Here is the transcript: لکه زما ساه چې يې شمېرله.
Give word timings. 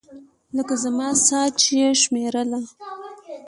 لکه 0.57 0.75
زما 0.83 1.07
ساه 1.25 1.47
چې 1.59 1.71
يې 1.81 1.89
شمېرله. 2.01 2.59